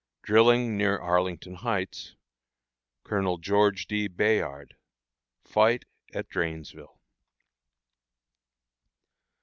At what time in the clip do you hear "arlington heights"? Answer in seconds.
0.97-2.15